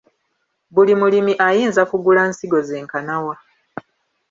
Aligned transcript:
Buli 0.73 0.93
mulimi 1.01 1.33
ayinza 1.47 1.81
kugula 1.89 2.21
nsigo 2.29 2.59
zenkana 2.67 3.15
wa? 3.25 3.35